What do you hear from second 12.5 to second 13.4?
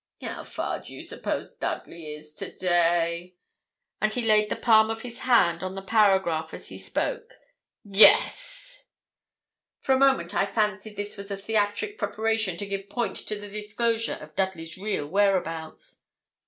to give point to